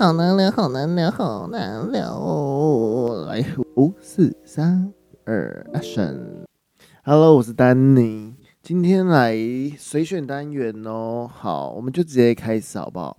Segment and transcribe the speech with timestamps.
[0.00, 3.26] 好难聊，好难聊，好难聊。
[3.26, 3.44] 来，
[3.76, 4.90] 五四三
[5.26, 9.36] 二，Action！Hello，我是丹尼，今天来
[9.76, 11.30] 随选单元哦。
[11.30, 13.18] 好，我们就直接开始好不好？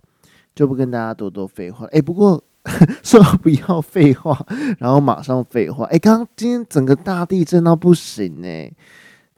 [0.55, 1.85] 就不跟大家多多废话。
[1.91, 2.43] 哎，不过
[3.03, 4.43] 说不要废话，
[4.79, 5.85] 然后马上废话。
[5.85, 8.73] 哎，刚刚今天整个大地震到不行哎，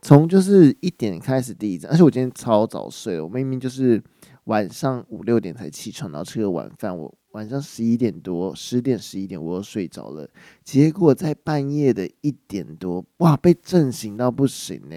[0.00, 4.02] 从就是一点开始地震，而且我今天超早睡，我明明就是。
[4.44, 6.94] 晚上五六点才起床，然后吃个晚饭。
[6.94, 10.28] 我晚上十一点多、十点、十一点我又睡着了。
[10.62, 14.96] 结果在半夜的一点多，哇，被震醒到不行呢。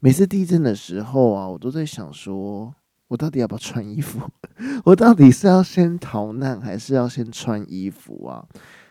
[0.00, 2.74] 每次地震的时候啊，我都在想说，
[3.06, 4.28] 我到底要不要穿衣服？
[4.84, 8.44] 我到底是要先逃难，还是要先穿衣服啊？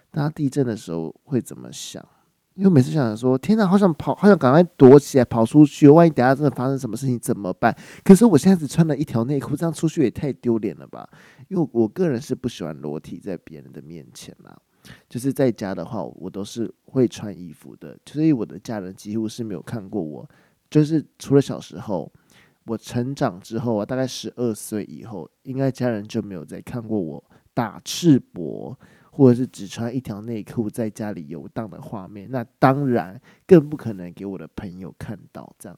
[0.09, 2.05] 大家地震的时候会怎么想？
[2.55, 5.87] 因为每次想想说，天哪，好想跑，好想赶快躲起来跑出去。
[5.87, 7.75] 万一等下真的发生什么事情怎么办？
[8.03, 11.09] 可是我现在只穿了一条内裤，这样出去也太丢脸了吧？
[11.47, 14.57] 因为我个人是不喜欢裸体在别人的面前啦。
[15.07, 17.97] 就是在家的话，我都是会穿衣服的。
[18.05, 20.27] 所以我的家人几乎是没有看过我，
[20.69, 22.11] 就是除了小时候，
[22.65, 28.75] 我成长之后啊，大概十二岁以后，应该家人就没有再看过我打赤膊。
[29.11, 35.53] 或者是只穿一条内裤在家里游荡的画面，那当然更不可能给我的朋友看到。
[35.59, 35.77] 这样，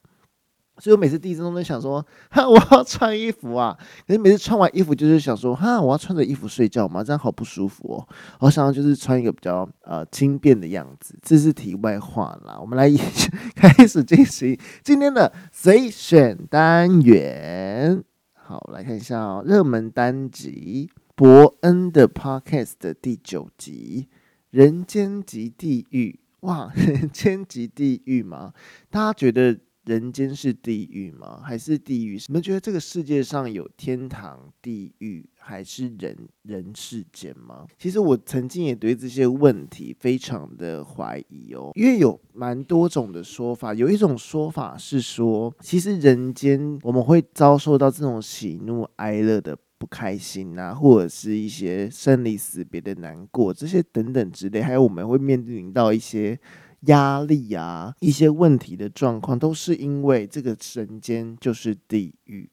[0.77, 3.77] 所以我每次第一次都在想说， 哈，我要穿衣服啊！
[4.07, 7.03] 可是每次穿完衣服，就是想说，哈，我要穿着衣服睡觉吗？
[7.03, 8.07] 这样好不舒服哦。
[8.39, 11.17] 我想要就是穿一个比较呃轻便的样子。
[11.21, 12.89] 这是题外话啦，我们来
[13.55, 18.03] 开始进行今天的随选单元。
[18.33, 20.89] 好，来看一下哦，热门单集。
[21.15, 24.07] 伯恩的 Podcast 的第九集
[24.49, 28.51] 《人间即地狱》哇， 人间即地狱吗？
[28.89, 31.39] 大家觉得人间是地狱吗？
[31.43, 32.17] 还是地狱？
[32.27, 37.67] 你们觉得这个世界上有天堂、地狱，还是人人世间吗？
[37.77, 43.71] 其实我曾经也对这些问题非常的怀疑哦，因为有蛮多种的说法。
[43.75, 49.55] 有一种说法是说，其实人间我们会遭受到这种喜怒哀乐的。
[49.83, 56.39] 不开心啊，或者是一些生离死别的难过，这些等等之类，还有我们会面临到一些
[56.85, 62.49] 压力啊，一些问题的状况，都是因为这个人间就是地狱。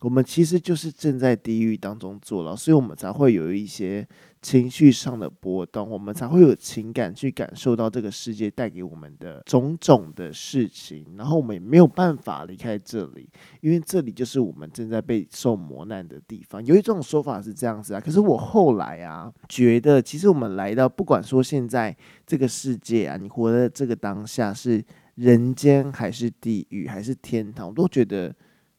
[0.00, 4.06] 我们其实就是正在地狱当中坐牢，所以我们才会有一些
[4.44, 13.26] 情绪上的波动，我们才会有情感去感受到这个世界带给我们的种种的事情，然后我们也没有办法离开这里，
[13.62, 16.62] 因为这里就是我们正在被受磨难的地方。
[16.66, 24.84] 有一种说法是这样子啊，可是我后来啊觉得，其实我们来到，不管说现在这个世界啊，你活在这个当下是
[25.14, 28.36] 人间还是地狱还是天堂，我都觉得。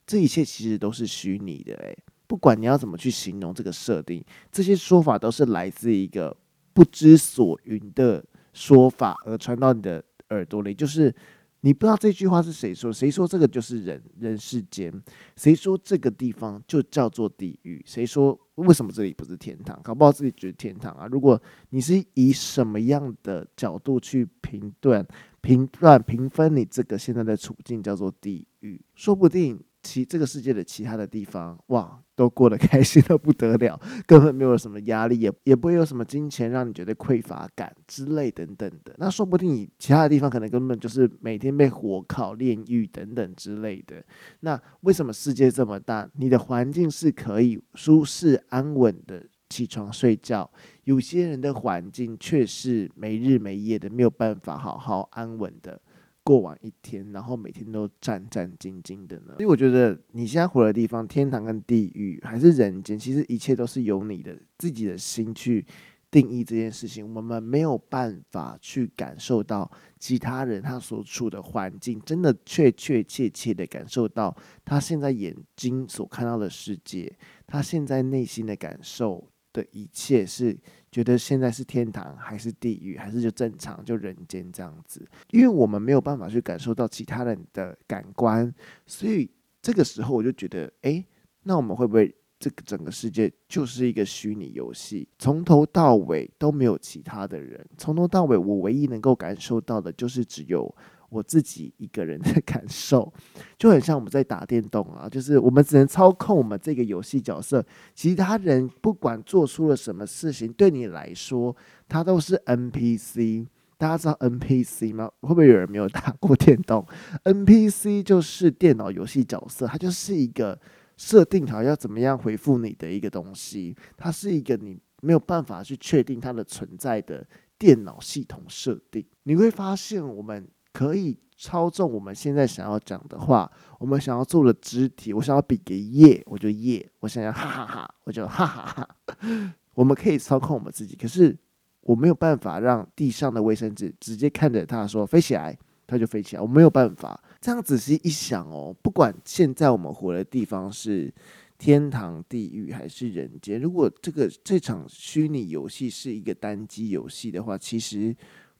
[0.07, 1.97] 这一切其实都是虚拟的，诶，
[2.27, 6.35] 不管你要怎么去形容这个设定，这些说法都是来自一个
[6.73, 10.73] 不知所云的说法而传到你的耳朵里。
[10.73, 11.13] 就是
[11.61, 14.91] 你不知道这句话是谁说，谁说这个就是人人世间，
[15.35, 19.79] 谁说这个地方就叫做地狱，谁说为什么这里不是天堂？
[19.83, 21.07] 搞不好自己觉得天堂啊。
[21.07, 25.05] 如果你是以什么样的角度去评断、
[25.41, 29.59] 评断、评分你这个现在的处境叫做地狱，说不定。
[29.87, 38.95] 其这个世界的其他的地方，哇，都过得 开心的不得了，根本没有什么压力，也也不会有什么金钱让你觉得匮乏感之类等等的。
[38.97, 44.03] 那说不定你其他的地方可能根本就是每天被火烤、炼狱等等之类的。
[44.39, 50.49] 那为什么世界这么大，你的环境是可以舒适安稳的起床睡觉，
[50.85, 55.79] 有些人的环境却是没日没夜的，没有办法好好安稳的。
[56.25, 59.35] 过完一天，然后每天都战战兢兢的呢。
[59.37, 65.63] 所以我觉得你现在活的地方，天堂跟地狱还是人间，其实一切都是由你的自己的心去
[66.09, 67.13] 定义这件事情。
[67.13, 69.69] 我们没有办法去感受到
[69.99, 74.35] 其他人他所处的环境，真的确确切切的感受到
[74.65, 77.15] 他现在眼睛所看到的世界，
[77.45, 80.57] 他现在内心的感受的一切是。
[80.95, 85.05] 觉得现在是天堂还是地狱，还是就正常就人间这样子？
[85.31, 88.49] 因为我们没有办法去感受到其他人的感官，
[88.85, 89.29] 所以
[89.61, 91.05] 这个时候我就觉得，诶，
[91.43, 100.73] 那我们会不会这个整个世界就是一个虚拟游戏，从头到尾都没有其他的人，从头到尾我唯一能够感受到的就是只有。
[101.09, 103.11] 我自己一个人的感受，
[103.57, 111.55] 就很像我们在打电动啊，就是我们只能操控我们这个游戏角色，其他人不管做出了什么事情，对你来说，
[111.87, 113.47] 他都是 NPC。
[113.77, 115.11] 大家知道 NPC 吗？
[115.21, 116.85] 会不会有人没有打过电动
[117.23, 120.59] ？NPC 就是电脑游戏角色，它就是一个
[120.95, 124.79] 设定好要怎么样回复你的一个东西，它是一个你。
[125.01, 127.23] 没有办法去确定它的存在的
[127.59, 129.05] 电脑系统设定。
[129.23, 133.49] 你会发现，我们可以操纵我们现在想要讲的话，
[133.79, 135.13] 我们想要做的肢体。
[135.13, 139.55] 我想要比个耶，我就耶；我想要哈哈哈，我就哈哈哈。
[139.73, 141.33] 我们可以操控我们自己，可是
[141.79, 145.57] 我没有办法让地上的卫生纸直接看着它说飞起来，
[145.87, 146.41] 它就飞起来。
[146.41, 147.17] 我没有办法。
[147.39, 151.13] 这样仔细一想哦，不管现在我们活的地方是
[151.57, 158.13] 天堂、地狱还是人间，如果这个这场虚拟游戏是一个单机游戏的话，其实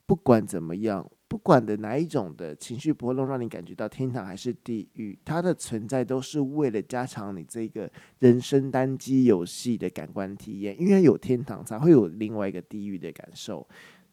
[0.06, 13.68] 不管怎么样，不管的哪一种的情绪波动让你感觉到天堂还是地狱，它的存在都是为了加强你这个人生单机游戏的感官体验，因为有天堂才会有另外一个地狱的感受。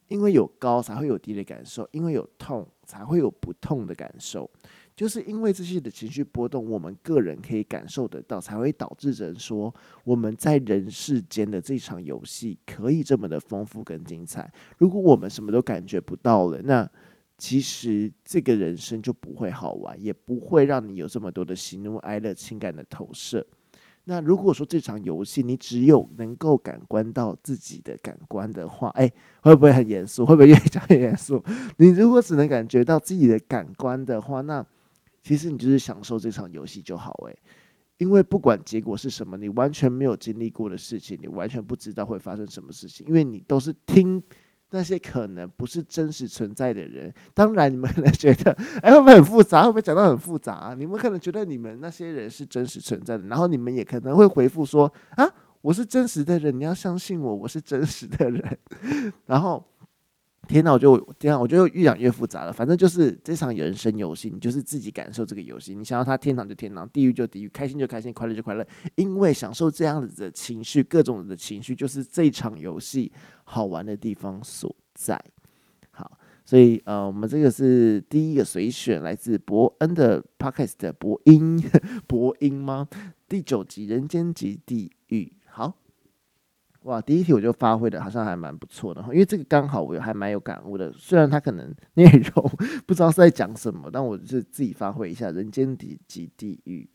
[0.09, 4.51] 因为有高才会有低的感受，因为有痛才会有不痛的感受，
[4.95, 14.53] 就是因为这些的情绪波动，我们个人可以感受得到，才会导致人说我们在人世间的这场游戏可以这么的丰富跟精彩。
[14.77, 16.87] 如果我们什么都感觉不到了，那
[17.43, 23.45] 其实这个人生就不会好玩，也不会让你有这么多的喜怒哀乐情感的投射。
[24.05, 29.11] 那如果说这场游戏你只有能够感官到自己的感官的话，哎，
[29.41, 30.25] 会不会很严肃？
[30.25, 31.43] 会不会越讲越严肃？
[31.79, 34.65] 你如果只能感觉到自己的感官的话，那
[35.25, 37.13] 其实你就是享受这场游戏就好。
[37.29, 37.37] 哎，
[37.99, 44.23] 因为不管结果是什么，你完全没有经历过的事情，你完全不知道会发生什么事情，因为你都是听。
[44.73, 48.51] 那些可能不是真实存在的人，当然你们可能觉得，
[48.83, 49.63] 哎，会不会很复杂？
[49.63, 50.75] 会不会讲到很复杂？
[50.77, 55.25] 你们可能觉得你们那些人是真实存在的，然后你们也可能会回复说，啊，
[55.61, 58.59] 我是真实的人，你要相信我，我是真实的人，
[59.27, 59.65] 然后。
[60.49, 62.53] 天哪，我就天哪，我觉得越讲越复杂了。
[62.53, 65.75] 反正就是这场人生游戏，你就是自己感受这个游戏。
[65.75, 68.67] 你想要它天堂就天堂，地狱就地狱，开心就开心，快乐就快乐。
[68.97, 73.11] 因为享受这样子的情绪，各种的情绪，就是这场游戏
[73.45, 75.19] 好玩的地方所在。
[75.93, 81.63] 好，所以呃，我们这个是第一个随选，来自伯恩的 Podcast 的博音
[82.09, 82.89] 博音吗？
[83.29, 85.25] 第九集《人间及地狱》。
[85.47, 85.82] 好。
[86.85, 90.93] 哇，第一题我就发挥的好像还蛮不错的，因为这个刚好我还蛮有感悟的。
[90.93, 92.51] 虽然它可能 内容
[92.87, 95.31] 不知道是在讲什么，但我是自己发挥一下。
[95.31, 96.89] 人间底及地狱，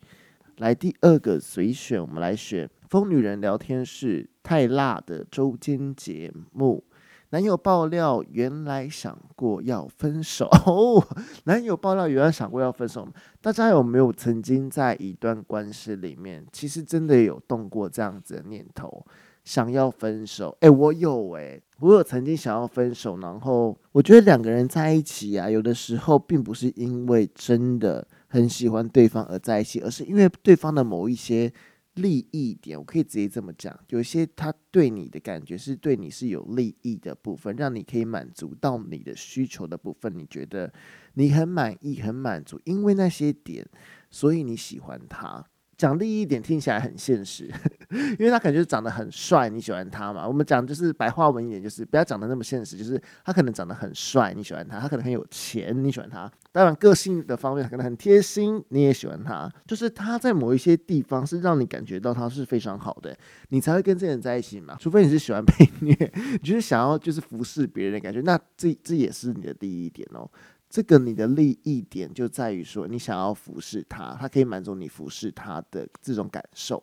[0.58, 6.84] 来第二个随选，我们来选疯女人聊天室太辣的周间节目。
[7.30, 11.02] 男友爆料原来想过要分手， 哦，
[11.44, 13.06] 男友爆料原来想过要分手。
[13.40, 19.04] 大家有没有曾经在一段关系里面，其实真的有动过这样子的念头？
[19.48, 31.50] 想要分手，哎、我有哎、我有曾经想要分手，然后我觉得两个人在一起啊，有的时候并不是因为真的很喜欢对方而在一起，而是因为对方的某一些
[31.94, 40.70] 利益点，我可以直接这么讲，有些他对你的感觉是对你是有利益的部分，让你可以满足到你的需求的部分，你觉得
[41.14, 43.66] 你很满意、很满足，因为那些点，
[44.10, 45.46] 所以你喜欢他。
[45.78, 47.48] 讲利益一点听起来很现实，
[48.18, 50.26] 因为他感觉长得很帅，你喜欢他嘛？
[50.26, 56.28] 我们讲就是白话文一点，就是不要讲得那么现实，就是他可能长得很帅，你喜欢他；他可能很有钱，你喜欢他。
[56.50, 59.48] 当然，个性的方面可能很贴心，你也喜欢他。
[59.68, 63.16] 就是他在某一些地方是让你感觉到他是非常好的，
[63.50, 64.76] 你才会跟这个人在一起嘛。
[64.80, 65.94] 除非你是喜欢被虐，
[66.32, 70.28] 你就是想要就是服侍别人的感觉，那这这也是你的第一点哦。
[70.68, 76.82] 这个你的利益点就在于说，你想要服侍他，他可以满足你服侍他的这种感受。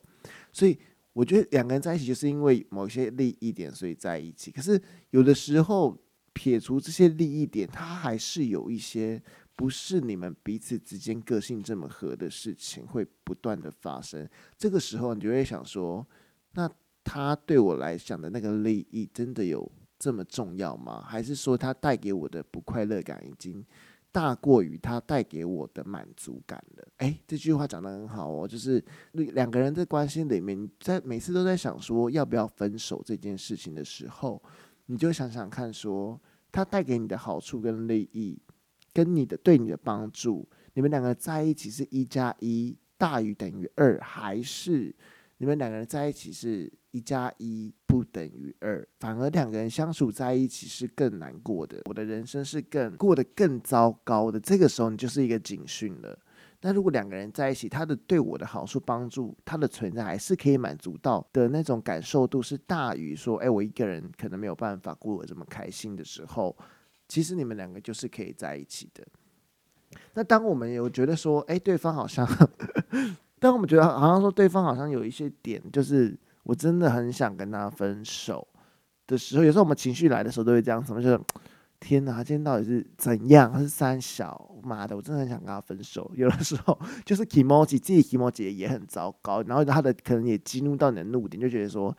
[0.52, 0.78] 所以
[1.14, 4.52] 我觉得两个人在一起就是因为某些利益点，所以在一起。
[4.52, 5.96] 可是有的时候
[6.34, 9.22] 撇除这些利益点，他还是有一些
[9.56, 14.28] 不是你们彼此之间个性这么合的事情会不断的发生。
[14.58, 16.06] 这个时候你就会想说，
[16.54, 16.70] 那
[17.04, 19.72] 他对我来讲的那个利益真的有
[20.06, 21.02] 这么重要吗？
[21.04, 23.66] 还是说他带给我的不快乐感已经
[24.12, 26.88] 大过于他带给我的满足感了？
[26.98, 34.40] 诶，这句话讲得很好哦，就是两个人的关系里面，在每次都在想说要不要分手这件事情的时候，
[34.86, 36.22] 你就想想看，说
[36.52, 38.40] 他带给你的好处跟利益，
[38.94, 44.96] 跟你的对你的帮助，你们两个在一起是一加一大于等于二，还是
[45.38, 46.72] 你们两个人在一起是？
[46.96, 51.82] 一加一不等于二，反而两个人相处在一起是更难过的。
[51.90, 54.40] 我的人生是更过得更糟糕的。
[54.40, 56.18] 这个时候你就是一个警讯了。
[56.62, 66.56] 那如果两个人在一起，他的对我的好处帮助，他的存在还是可以满足到的那种感受度是大于说，哎，我一个人可能没有办法过得这么开心的时候，
[67.10, 69.06] 其实你们两个就是可以在一起的。
[70.14, 72.26] 那当我们有觉得说，哎，对方好像，
[73.38, 76.18] 当我们觉得好像说对方好像有一些点就是。
[76.46, 78.48] 我真的很想跟他分手
[79.06, 81.22] 的时候，有时候我们情绪来的时候都会这样什么就
[81.80, 83.52] 天哪，他今天到底是怎样？
[83.52, 86.10] 他是三小，妈的，我真的很想跟他分手。
[86.16, 91.96] 有的时候 就是 kimoji 自己 kimoji 也很糟糕，然后他的可能也激怒到你的怒点，就觉得说，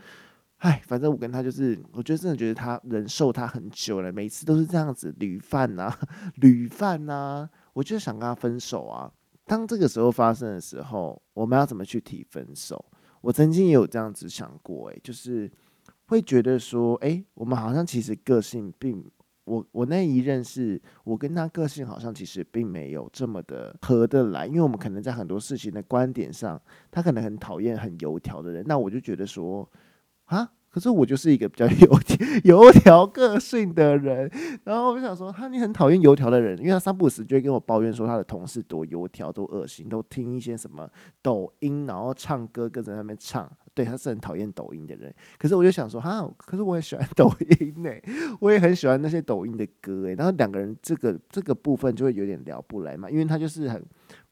[0.59, 5.93] 哎，反正我跟他就是，我觉得真的觉得他忍受他很久了，每次都是这样子屡犯呐，
[6.37, 9.13] 屡犯呐，我就想跟他分手啊。
[9.45, 12.85] 当这个时候发生的时候，我们要怎么去提分手？
[13.27, 15.51] 我曾经也有这样子想过，诶，就是
[16.07, 19.05] 会觉得说，诶，我们好像其实个性并
[19.43, 29.69] 我我那一任是我跟他个性好像其实并没有这么的合得来，因为我们可能在很多事情的观点上，他可能很讨厌很油条的人，那我就觉得说，
[30.27, 30.53] 啊。
[30.77, 34.31] 可是我就是一个比较油条油条个性的人，
[34.65, 40.87] 然后我就想说，哈，你很讨厌油条的人，因为他三不五时就会跟我抱怨说他的同事多油条，多恶心，都听一些什么
[41.23, 45.11] 抖音，然后唱歌跟着那边唱，对，他是很讨厌抖音的人。
[45.39, 47.91] 可是我就想说，哈，可是我也喜欢抖音呢，
[48.39, 53.83] 我也很喜欢那些抖音的歌诶，然后两个人这个这个部分就会有点聊不来嘛，因为他就是很。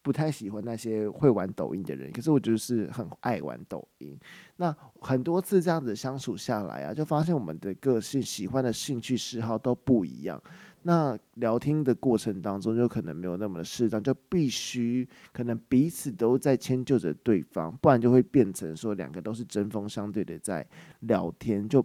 [0.04, 4.14] 不太喜欢那些会玩抖音的人，可是我就是很爱玩抖音。
[4.56, 10.38] 那很多次这样子相处下来啊，就发现我们的个性、喜欢的兴趣嗜好都不一样。
[10.82, 20.66] 那聊天的过程当中，就可能没有那么的适当，就必须可能彼此都在迁就着对方，不然就会变成说两个都是针锋相对的在
[21.00, 21.82] 聊天，就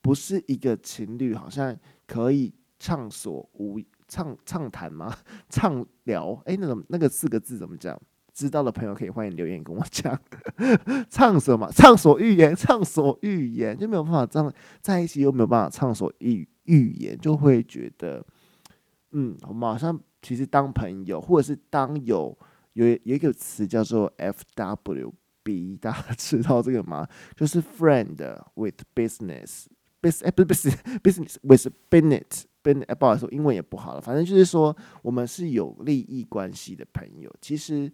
[0.00, 1.78] 不是一个情侣，好像
[2.08, 3.78] 可以畅所无。
[4.12, 5.16] 畅畅谈吗？
[5.48, 6.34] 畅聊？
[6.44, 7.98] 哎、欸，那种那个四个字怎么讲？
[8.34, 10.20] 知道的朋友可以欢迎留言跟我讲。
[11.08, 11.70] 畅什么？
[11.72, 14.52] 畅所欲言，畅所欲言就没有办法这样
[14.82, 18.22] 在一起，又没有办法畅所欲欲言，就会觉得，
[19.12, 22.36] 嗯，我们好像其实当朋友，或者是当有
[22.74, 27.08] 有有一个词叫做 FWB，大家知道这个吗？
[27.34, 28.16] 就是 friend
[28.54, 29.64] with Business
[30.02, 32.44] 哎 不是 business，business with business。
[32.64, 34.00] 跟不好意思，英文也不好了。
[34.00, 37.28] 反正就是说，我们是有利益关系的朋友。
[37.40, 37.92] 其实，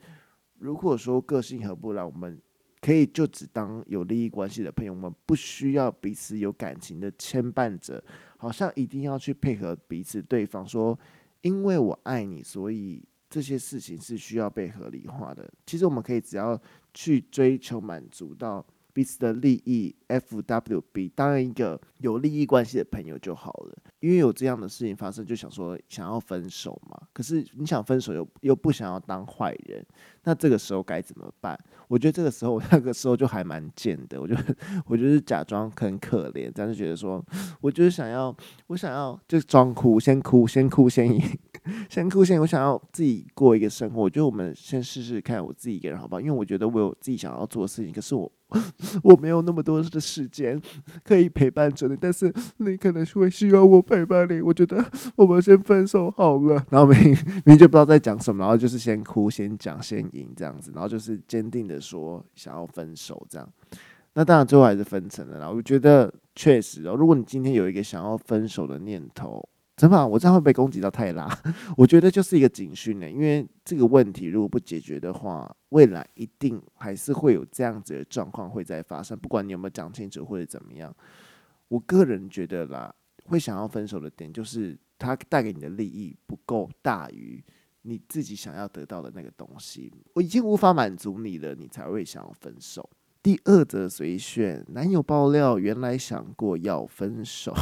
[0.59, 2.38] 如果说个性合不来，我们
[2.83, 4.93] 可以就只当有利益关系的朋友。
[4.93, 8.05] 我们不需要彼此有感情的牵绊着，
[8.37, 10.21] 好像一定要去配合彼此。
[10.21, 10.99] 对方说，
[11.41, 15.50] 因为我爱你，所以这些事情是需要被合理化的。
[15.65, 16.61] 其实，我们可以只要
[16.93, 18.62] 去追求满足到。
[18.99, 23.78] 彼此的利益，FWB，当然一个有利益关系的朋友就好了。
[24.00, 27.00] 因为有这样的事情发生，就想说想要分手嘛。
[27.12, 29.87] 可是你想分手又又不想要当坏人，
[30.25, 31.57] 那这个时候该怎么办？
[31.87, 34.21] 我觉得这个时候 那个时候就还蛮贱的。
[34.21, 34.35] 我就
[34.87, 37.25] 我就是假装很可怜，这样就觉得说，
[37.62, 38.37] 我就是想要，
[38.67, 41.23] 我想要就装哭，先哭，先哭先赢，
[41.89, 42.41] 先哭先。
[42.41, 44.03] 我想要自己过一个生活。
[44.03, 46.21] 我觉得我们先试试看，我自己一个人好不好？
[46.21, 48.31] 因为我觉得我有自己想要做的事情，可是我。
[49.05, 50.59] 我没有那么多的时间
[51.05, 54.41] 可以陪伴着你，但是你可能是会需要我陪伴你。
[54.41, 54.83] 我觉得
[55.17, 56.55] 我们先分手好了。
[56.71, 63.47] 然后明明就不知道在讲什么，然后就是先哭、先讲、先赢这样子，然后就是坚定的说想要分手这样。
[64.15, 65.39] 那当然最后还是分成了。
[65.39, 69.47] 然后我觉得确实哦，如果你今天有一个想要分手的念头。
[69.78, 71.26] 真的，我这样会被攻击到太拉。
[71.78, 79.16] 我觉得就是一个警讯呢，因为这个问题如果不解决的话，未来一定还是会有这样子的状况会再发生。
[79.16, 80.92] 不管你有没有讲清楚或者怎么样，
[81.68, 82.92] 我个人觉得啦，
[83.26, 87.40] 会想要分手的点就是他带给你的利益不够大于
[87.82, 92.90] 你自己想要得到的那个东西，我已经无法满足你了，你才会想要分手。
[93.23, 97.54] 第二则随选，男友爆料原来想过要分手。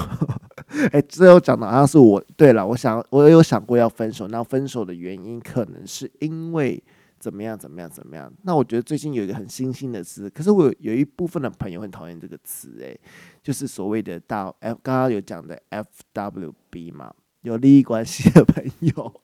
[0.92, 2.22] 哎，最后讲的好像是我。
[2.36, 6.82] 对了，我想我有想过要分手，那分手的原因可能是因为
[7.18, 8.32] 怎么样怎么样怎么样。
[8.42, 12.96] 那我觉得最近有一个很新兴的词，可是我有有一部分的朋友很讨厌这个词，哎，
[13.42, 19.20] 就是所谓的到 F，刚刚有讲的 FWB 嘛，有利益关系的朋友。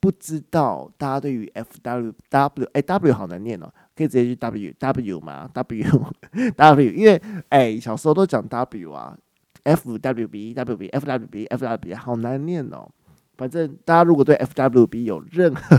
[0.00, 6.04] 不知道大家对于 FWW，哎，W 好难念哦，可以直接去 W W 吗？W
[6.56, 9.16] W，因为哎，小时候都讲 W 啊。
[9.64, 12.88] F W B W B F W B F W B 好难念哦。
[13.36, 15.76] 反正大家如果对 F W B 有任何，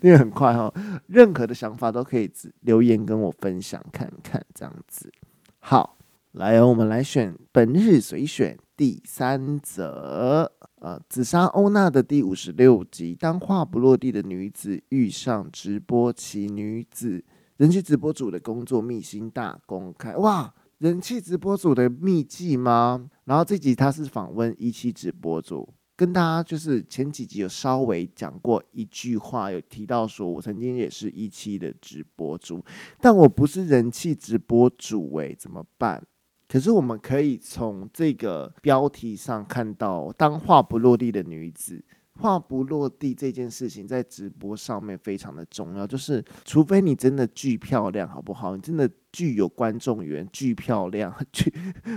[0.00, 0.72] 念很快哈，
[1.06, 5.12] 任何的想法都可以留言跟我分享看看，这样子。
[5.58, 5.98] 好，
[6.32, 10.50] 来哦，我们来选本日随选第三则，
[10.80, 13.14] 呃，紫砂欧娜的第五十六集。
[13.14, 17.22] 当话不落地的女子遇上直播奇女子，
[17.58, 20.54] 人气直播主的工作秘辛大公开，哇！
[20.78, 23.08] 人气直播主的秘籍吗？
[23.24, 25.66] 然后这集他是访问一期直播主，
[25.96, 32.62] 跟大家就是前几集有稍微讲过一句话，有提到说我曾经也是一期的直播主，
[33.00, 36.04] 但我不是人气直播主诶、怎么办？
[36.46, 41.82] 可是我们可以从这个标题上看到，当话不落地的女子。
[42.20, 48.54] 话不落地这件事情在直播上面非常的重要，就是除非你真的巨漂亮，好不好？
[48.54, 48.88] 你真的。
[49.14, 51.54] 具有观众缘，巨漂亮， 巨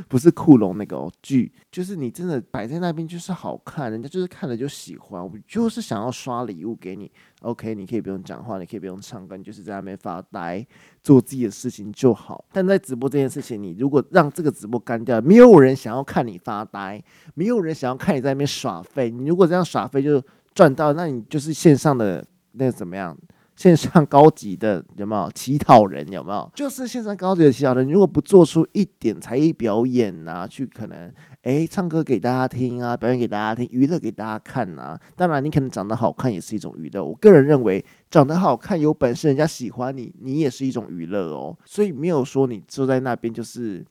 [0.08, 5.26] 不是酷龙那个哦，巨就是你真的摆在那边就是好看，人家就是看了就喜欢。
[5.26, 10.64] 我就是想要刷礼物给你，OK，你可以不用讲话，你可以不用唱歌，你就是在那边发呆，
[11.02, 12.46] 做自己的事情就好。
[12.52, 19.10] 但在直播这件事情，你如果让这个直播干掉，没有人想要看你发呆，没有人想要看你在那边耍废。
[19.10, 23.18] 你如果这样耍废就赚到，那你就是线上的那怎么样？
[23.58, 26.08] 线上高级的有没有乞讨人？
[26.10, 26.50] 有没有？
[26.54, 31.12] 就是线上高级的乞讨人，如果不做出一点才艺表演呐、啊，去可能
[31.42, 35.02] 哎唱歌给大家听啊，表演给大家听，娱乐给大家看呐、啊。
[35.16, 37.04] 当然，你可能长得好看也是一种娱乐。
[37.04, 41.58] 我个人认为，长得好看有本事，人家喜欢你，你也是一种娱乐哦。
[41.66, 43.84] 所以没有说你坐在那边就是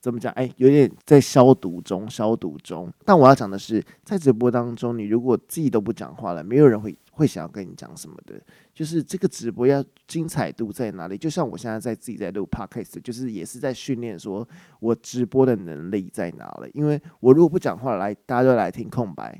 [0.00, 2.92] 怎么讲，哎，有点在消毒中，消毒中。
[3.04, 6.96] 但我要讲的是，在直播当中，你如果自己都不讲话了，没有人会。
[7.14, 8.40] 会想要跟你讲什么的，
[8.74, 11.16] 就是这个直播要精彩度在哪里？
[11.18, 14.48] 就像我现在在自己在录 podcast，就是也是在训练，说
[14.80, 16.70] 我直播的能力在哪里？
[16.74, 19.38] 因为我如果不讲话来，大家都来听空白。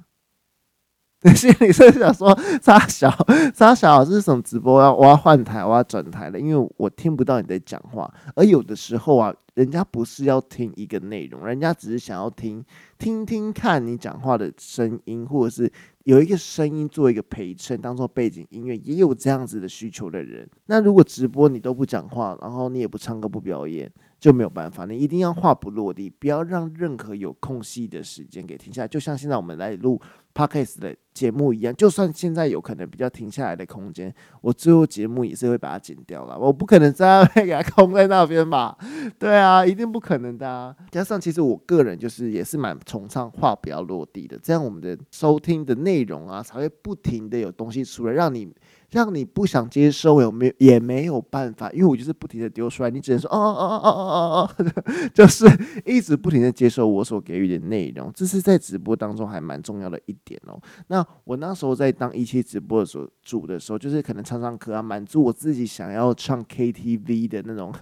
[1.37, 3.09] 心里是想说，沙小
[3.55, 4.81] 沙小，这是什么直播？
[4.83, 8.13] 要我要换台，我要转台了，因为我听不到你在讲话。
[8.35, 12.65] 而有的时候啊，人家不是要听一个内容，人家只是想要听
[12.99, 20.49] 听听看你讲话的声音，或者是有一个声音做一个陪衬，当做背景音乐，也有这样子的需求的人。
[20.67, 23.89] 那如果直播你都不讲话，然后你也不唱歌不表演，
[24.19, 24.87] 就没有办法。
[24.87, 28.89] 你一定要话不落地，不要让任何有空隙的时间给停下来。
[28.89, 30.01] 就像现在我们来录。
[30.35, 36.39] Podcast 的节目一样，就算现在有可能比较停下来的空间，我最后节目也是会把它剪掉了。
[36.39, 38.77] 我不可能在那边给它空在那边吧？
[39.19, 40.75] 对啊，一定不可能的啊。
[40.91, 48.53] 加上其实我个人就是也是蛮崇尚话不要落地的，这样我们的收听的内容啊才会不停的有东西出来，让你。
[48.93, 54.73] 让你不想接收，有没有也没有办法，因为我就是不停的丢出来，你只能说哦哦哦哦哦哦，
[55.15, 55.47] 就是
[55.87, 60.61] 一直不停的接受我所给予的内容，这是在直播当中还蛮重要的一点哦。
[60.89, 67.73] 那我那时候在当一期直播的时候，主的时候，就是可能唱唱歌啊，满足我自己想要唱 KTV 的那种。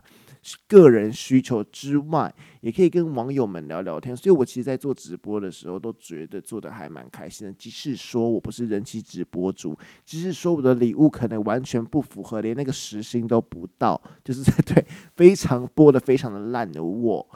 [0.66, 7.52] 个人需求之外，也可以跟网友们聊聊天，所以我其实，在做直播的时候，都觉得做得还蛮开心的。
[7.52, 14.82] 即使说我不是人气直播主，即使说我的礼物可能完全不符合，连那个时薪都不到，就是在对
[15.14, 17.28] 非常播得非常的烂的我。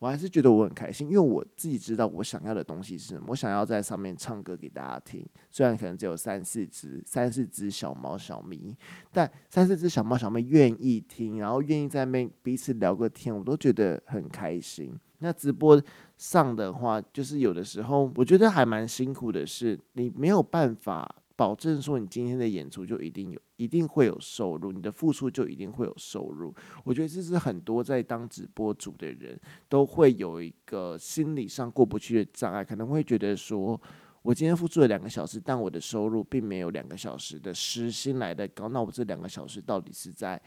[0.00, 3.26] 我还是觉得我很开心，因为我自己知道我想要的东西是什么。
[3.28, 8.74] 我想要在上面唱歌给大家听，虽然可能只有三四只、三四只小猫小咪，
[9.12, 14.92] 但三四只小猫小咪愿意听，然后愿意在那边彼此聊个天，我都觉得很开心。
[15.18, 15.80] 那直播
[16.16, 21.14] 上的话，就是有的时候我觉得还蛮辛苦的是，你没有办法。
[21.36, 26.54] 保证说你今天的演出就一定有，一定会有收入，你的付出就一定会有收入。
[26.82, 33.78] 我觉得这是很多在当直播主的人都会有一个心理上过不去的障碍，可能会觉得说，
[34.22, 40.40] 我今天付出了两个小时，但我的收入并没有两个小时的时薪来的高，那我这两个小时到底是在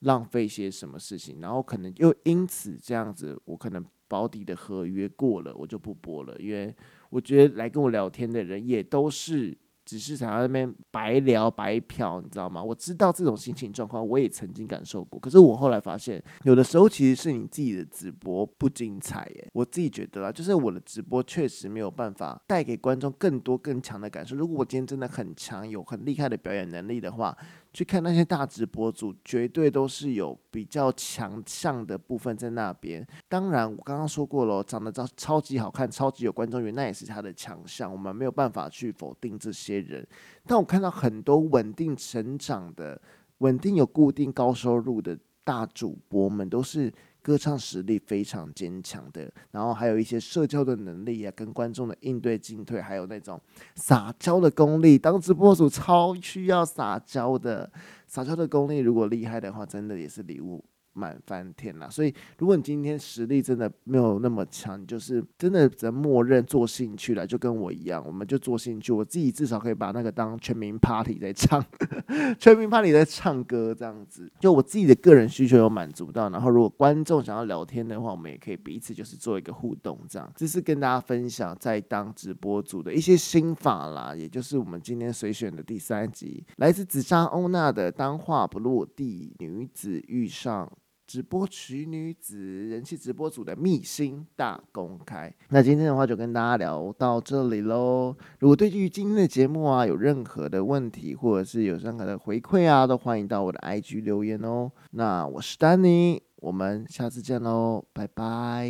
[0.00, 1.40] 浪费些什么事情？
[1.40, 6.72] 然后可能又因此这样子，我可能保底的合约过了，我就不播了，因为
[7.10, 9.58] 我觉得来跟我聊天的人也都是。
[9.92, 12.62] 只是想要那边白聊白嫖，你知道吗？
[12.62, 15.20] 我知道这种心情状况，我也曾经感受过。
[15.20, 19.46] 可是我后来发现，有的时候其实是你自己的直播不精彩耶。
[19.52, 24.34] 我自己觉得啦，就是我的直播确实没有办法带给观众更多更强的感受。
[24.34, 27.36] 如果我今天真的很强，有很厉害的表演能力的话。
[27.72, 33.06] 去看那些大直播主，绝对都是有比较强项的部分在那边。
[33.28, 37.90] 当然，我刚刚说过了，长得超超级好看，超级有观众缘，那也是他的强项。
[37.90, 40.06] 我们没有办法去否定这些人。
[40.46, 43.00] 但我看到很多稳定成长的、
[43.38, 46.92] 稳定有固定高收入的大主播们，都是。
[47.22, 53.40] 歌唱实力非常坚强的，然后还有一些社交的能力啊，跟观众的应对进退，还有那种
[53.76, 54.98] 撒娇的功力。
[54.98, 57.70] 当直播主超需要撒娇的，
[58.06, 61.88] 撒娇的功力如果厉害的话，真的也是礼物满翻天啦。
[61.88, 68.92] 所以，如果你今天实力真的没有那么强，就是真的只能默认做兴趣了，就跟我一样，我们就做兴趣。
[68.92, 71.64] 我自己至少可以把那个当全民 Party 在唱，
[72.38, 74.30] 全民 Party 在唱歌这样子。
[74.40, 80.30] 就我自己的个人需求有满足到，然后如果观众想要聊天的话，我们也可以彼此就是做一个互动，这样。
[80.36, 90.70] 这是跟大家分享在当直播主的一些心法啦，也就是我们今天随选的第三集，来自紫砂欧娜的《当话不落地，女子遇上
[91.12, 92.36] 直播奇女子》，
[92.70, 95.30] 人气直播组的秘辛大公开。
[95.50, 98.16] 那今天的话就跟大家聊到这里喽。
[98.38, 104.72] 如果对于今天的节目啊有任何的问题，或者是有任何的回馈啊，都欢迎到我的 IG 留言哦。
[104.92, 108.66] 那我是丹尼，我们下次见喽，拜拜。